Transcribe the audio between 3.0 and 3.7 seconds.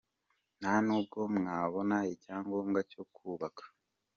kubaka.